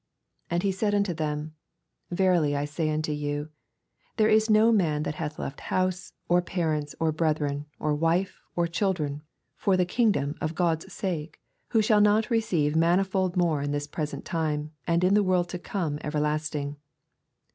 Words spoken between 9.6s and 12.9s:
the kingdom of God's sake, 30 Who shall not receive